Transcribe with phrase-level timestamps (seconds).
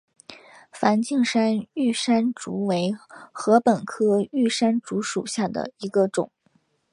[0.71, 2.95] 梵净山玉山竹为
[3.33, 6.31] 禾本科玉山竹属下的一个种。